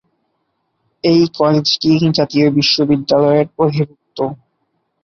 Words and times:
এই 1.03 1.21
কলেজটি 1.37 1.89
জাতীয় 2.17 2.47
বিশ্ববিদ্যালয়ের 2.57 3.47
অধিভুক্ত। 3.57 4.17